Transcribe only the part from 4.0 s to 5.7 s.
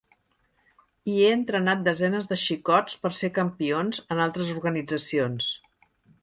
en altres organitzacions.